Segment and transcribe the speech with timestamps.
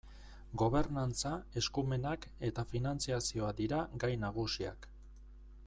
[0.59, 4.89] Gobernantza, eskumenak eta finantzazioa dira gai nagusiak.